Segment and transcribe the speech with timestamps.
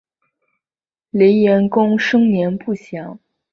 [1.11, 3.19] 雷彦恭生年不详。